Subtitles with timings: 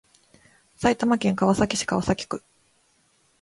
[0.77, 2.43] 埼玉県川崎市川崎区